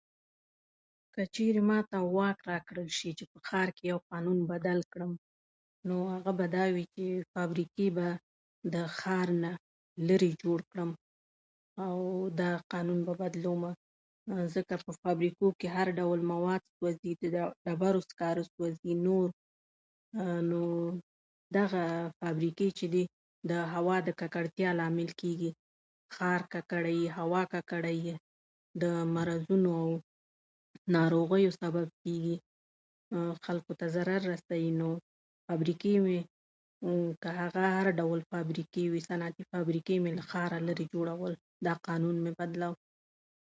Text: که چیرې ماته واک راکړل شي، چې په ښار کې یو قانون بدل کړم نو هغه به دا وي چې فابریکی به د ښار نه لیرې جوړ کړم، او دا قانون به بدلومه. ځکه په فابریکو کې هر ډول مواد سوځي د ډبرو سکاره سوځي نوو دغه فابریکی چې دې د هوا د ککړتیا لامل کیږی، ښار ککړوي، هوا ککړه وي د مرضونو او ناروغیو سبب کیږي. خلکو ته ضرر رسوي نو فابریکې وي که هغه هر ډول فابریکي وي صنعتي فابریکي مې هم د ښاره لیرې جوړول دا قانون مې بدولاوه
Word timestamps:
که 1.15 1.21
چیرې 1.35 1.61
ماته 1.69 1.97
واک 2.15 2.37
راکړل 2.51 2.87
شي، 2.97 3.11
چې 3.17 3.25
په 3.31 3.37
ښار 3.47 3.67
کې 3.75 3.83
یو 3.91 3.99
قانون 4.11 4.37
بدل 4.51 4.79
کړم 4.91 5.11
نو 5.87 5.95
هغه 6.13 6.31
به 6.39 6.45
دا 6.57 6.65
وي 6.75 6.85
چې 6.95 7.05
فابریکی 7.33 7.87
به 7.97 8.07
د 8.75 8.77
ښار 8.97 9.27
نه 9.43 9.51
لیرې 10.07 10.31
جوړ 10.43 10.59
کړم، 10.71 10.91
او 11.85 11.95
دا 12.41 12.51
قانون 12.71 12.99
به 13.07 13.13
بدلومه. 13.21 13.71
ځکه 14.55 14.73
په 14.85 14.91
فابریکو 15.01 15.47
کې 15.59 15.67
هر 15.75 15.87
ډول 15.99 16.19
مواد 16.31 16.61
سوځي 16.75 17.11
د 17.35 17.37
ډبرو 17.65 18.01
سکاره 18.09 18.43
سوځي 18.53 18.93
نوو 19.05 20.85
دغه 21.57 21.83
فابریکی 22.19 22.69
چې 22.77 22.85
دې 22.93 23.03
د 23.51 23.53
هوا 23.73 23.97
د 24.07 24.09
ککړتیا 24.19 24.69
لامل 24.79 25.09
کیږی، 25.21 25.51
ښار 26.15 26.41
ککړوي، 26.53 27.03
هوا 27.17 27.41
ککړه 27.53 27.93
وي 28.03 28.15
د 28.81 28.83
مرضونو 29.15 29.69
او 29.83 29.89
ناروغیو 30.97 31.51
سبب 31.61 31.87
کیږي. 32.03 32.35
خلکو 33.45 33.71
ته 33.79 33.85
ضرر 33.95 34.21
رسوي 34.33 34.69
نو 34.81 34.89
فابریکې 35.45 35.95
وي 36.05 36.19
که 37.21 37.29
هغه 37.41 37.63
هر 37.77 37.87
ډول 38.01 38.19
فابریکي 38.31 38.83
وي 38.91 39.01
صنعتي 39.09 39.43
فابریکي 39.51 39.95
مې 40.03 40.09
هم 40.13 40.17
د 40.19 40.21
ښاره 40.31 40.57
لیرې 40.67 40.85
جوړول 40.93 41.33
دا 41.65 41.73
قانون 41.87 42.15
مې 42.23 42.31
بدولاوه 42.39 42.79